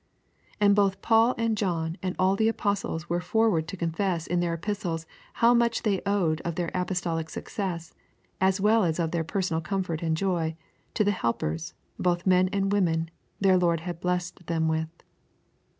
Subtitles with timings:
[0.59, 4.55] And both Paul and John and all the apostles were forward to confess in their
[4.55, 7.93] epistles how much they owed of their apostolic success,
[8.41, 10.55] as well as of their personal comfort and joy,
[10.95, 14.89] to the helpers, both men and women, their Lord had blessed them with.